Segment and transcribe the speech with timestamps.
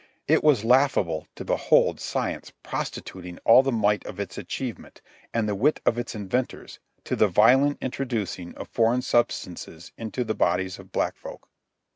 [0.27, 4.99] It was laughable to behold Science prostituting all the might of its achievement
[5.31, 10.33] and the wit of its inventors to the violent introducing of foreign substances into the
[10.33, 11.47] bodies of black folk.